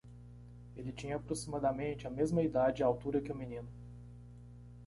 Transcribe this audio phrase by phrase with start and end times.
[0.75, 3.69] Ele tinha aproximadamente a mesma idade e altura que o menino.